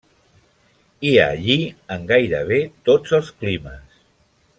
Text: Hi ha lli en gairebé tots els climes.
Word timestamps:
Hi 1.09 1.11
ha 1.23 1.27
lli 1.43 1.57
en 1.97 2.07
gairebé 2.13 2.59
tots 2.89 3.15
els 3.19 3.31
climes. 3.43 4.01